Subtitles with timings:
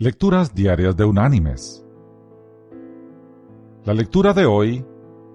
[0.00, 1.84] Lecturas Diarias de Unánimes.
[3.84, 4.86] La lectura de hoy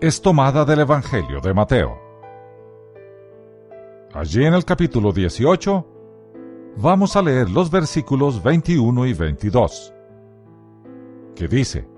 [0.00, 1.96] es tomada del Evangelio de Mateo.
[4.12, 5.86] Allí en el capítulo 18
[6.76, 9.94] vamos a leer los versículos 21 y 22,
[11.36, 11.88] que dice,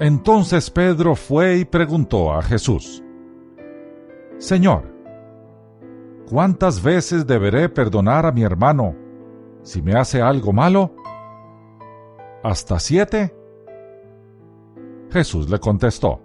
[0.00, 3.04] Entonces Pedro fue y preguntó a Jesús,
[4.38, 4.90] Señor,
[6.26, 9.03] ¿cuántas veces deberé perdonar a mi hermano
[9.64, 10.94] si me hace algo malo?
[12.44, 13.34] ¿Hasta siete?
[15.10, 16.20] Jesús le contestó,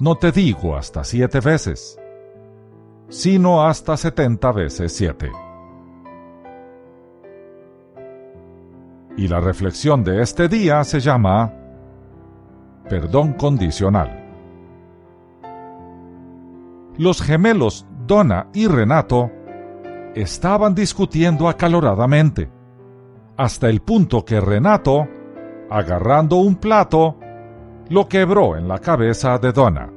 [0.00, 1.98] No te digo hasta siete veces,
[3.08, 5.30] sino hasta setenta veces siete.
[9.16, 11.52] Y la reflexión de este día se llama
[12.88, 14.18] Perdón condicional.
[16.98, 19.30] Los gemelos Donna y Renato
[20.14, 22.50] estaban discutiendo acaloradamente,
[23.36, 25.08] hasta el punto que Renato,
[25.70, 27.16] agarrando un plato,
[27.88, 29.90] lo quebró en la cabeza de Donna.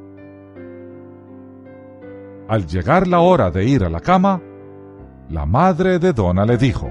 [2.47, 4.41] Al llegar la hora de ir a la cama,
[5.29, 6.89] la madre de Donna le dijo,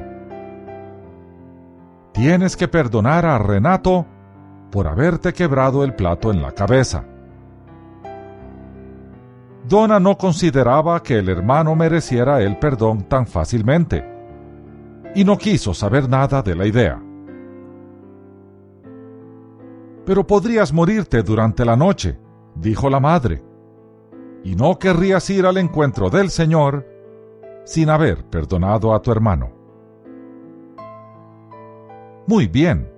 [2.13, 4.07] Tienes que perdonar a Renato
[4.71, 7.05] por haberte quebrado el plato en la cabeza.
[9.67, 14.05] Donna no consideraba que el hermano mereciera el perdón tan fácilmente,
[15.15, 17.03] y no quiso saber nada de la idea.
[20.05, 22.19] Pero podrías morirte durante la noche,
[22.55, 23.43] dijo la madre,
[24.43, 26.87] y no querrías ir al encuentro del Señor
[27.65, 29.51] sin haber perdonado a tu hermano.
[32.27, 32.93] Muy bien,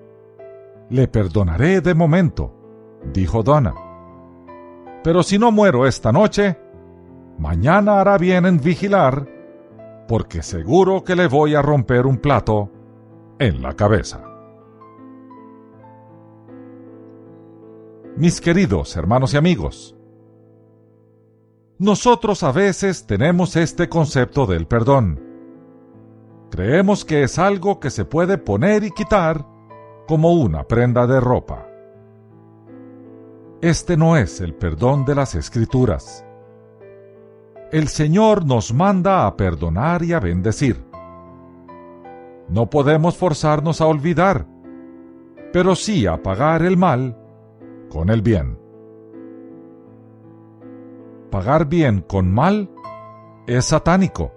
[0.90, 2.52] le perdonaré de momento,
[3.12, 3.85] dijo Donna
[5.06, 6.58] pero si no muero esta noche,
[7.38, 9.24] mañana hará bien en vigilar,
[10.08, 12.72] porque seguro que le voy a romper un plato
[13.38, 14.24] en la cabeza.
[18.16, 19.96] Mis queridos hermanos y amigos,
[21.78, 25.22] nosotros a veces tenemos este concepto del perdón.
[26.50, 29.46] Creemos que es algo que se puede poner y quitar
[30.08, 31.75] como una prenda de ropa.
[33.62, 36.26] Este no es el perdón de las escrituras.
[37.72, 40.84] El Señor nos manda a perdonar y a bendecir.
[42.48, 44.46] No podemos forzarnos a olvidar,
[45.54, 47.16] pero sí a pagar el mal
[47.88, 48.58] con el bien.
[51.30, 52.70] Pagar bien con mal
[53.46, 54.32] es satánico.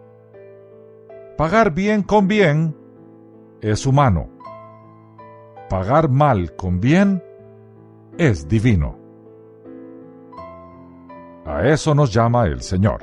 [1.38, 2.74] Pagar bien con bien
[3.62, 4.30] es humano.
[5.70, 7.22] Pagar mal con bien
[8.18, 8.99] es divino.
[11.50, 13.02] A eso nos llama el Señor.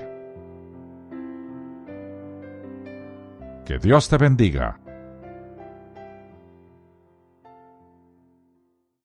[3.65, 4.79] Que Dios te bendiga